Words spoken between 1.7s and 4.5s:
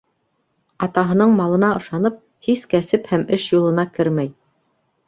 ышанып, һис кәсеп һәм эш юлына кермәй.